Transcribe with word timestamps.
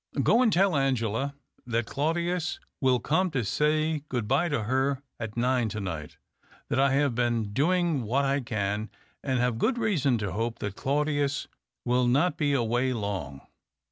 Go 0.23 0.41
and 0.41 0.51
tell 0.51 0.75
Angela 0.75 1.35
that 1.67 1.85
Claudius 1.85 2.59
will 2.79 2.93
THE 2.93 3.01
OCTAVE 3.01 3.01
OF 3.03 3.03
CLAUDIUS. 3.33 3.57
303 3.57 3.99
come 4.01 4.01
to 4.01 4.01
say 4.01 4.05
good 4.09 4.27
bye 4.27 4.49
to 4.49 4.63
her 4.63 5.03
at 5.19 5.37
nine 5.37 5.69
to 5.69 5.79
night, 5.79 6.17
that 6.69 6.79
I 6.79 6.93
have 6.93 7.13
been 7.13 7.53
doing 7.53 8.01
what 8.01 8.25
I 8.25 8.39
can, 8.41 8.89
and 9.23 9.37
have 9.37 9.59
good 9.59 9.77
reason 9.77 10.17
to 10.17 10.31
hope 10.31 10.57
that 10.57 10.75
Qaudius 10.75 11.45
will 11.85 12.07
not 12.07 12.35
be 12.35 12.51
away 12.51 12.93
long." 12.93 13.41